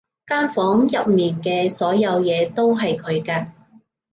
[0.25, 3.51] 間房入面嘅所有嘢都係佢嘅